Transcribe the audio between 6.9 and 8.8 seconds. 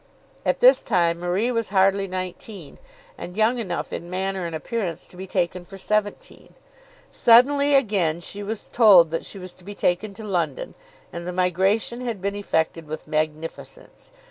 Suddenly again she was